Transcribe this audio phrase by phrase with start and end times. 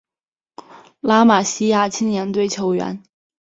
[0.99, 3.03] 拉玛西亚青年队球员